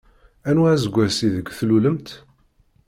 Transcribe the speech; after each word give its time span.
Anwa 0.49 0.67
aseggas 0.73 1.17
ideg 1.27 1.47
tlulemt? 1.57 2.07